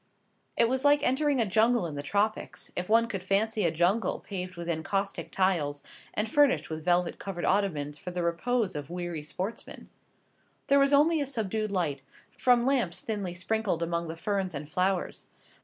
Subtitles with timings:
[0.57, 4.19] It was like entering a jungle in the tropics; if one could fancy a jungle
[4.19, 5.83] paved with encaustic tiles,
[6.15, 9.89] and furnished with velvet covered ottomans for the repose of weary sportsmen.
[10.65, 12.01] There was only a subdued light,
[12.35, 15.27] from lamps thinly sprinkled among the ferns and flowers.